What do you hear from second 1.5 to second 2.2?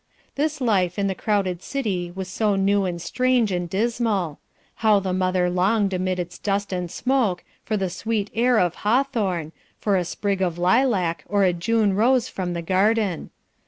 city